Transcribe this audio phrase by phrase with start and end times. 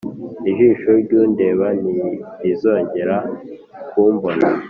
[0.49, 3.17] ijisho ry’undeba ntirizongera
[3.89, 4.47] kumbona